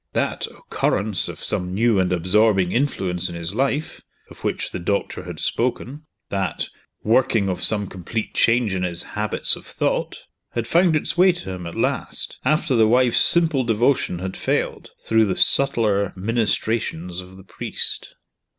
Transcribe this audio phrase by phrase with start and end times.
[0.13, 5.25] That "occurrence of some new and absorbing influence in his life," of which the doctor
[5.25, 6.69] had spoken that
[7.03, 11.51] "working of some complete change in his habits of thought" had found its way to
[11.51, 17.37] him at last, after the wife's simple devotion had failed, through the subtler ministrations of
[17.37, 18.15] the priest.